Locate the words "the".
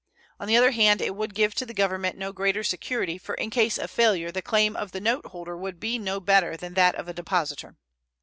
0.47-0.57, 1.63-1.75, 4.31-4.41, 4.93-4.99